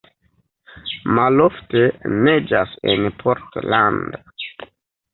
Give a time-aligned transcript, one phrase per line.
[1.19, 4.21] Malofte neĝas en Portland.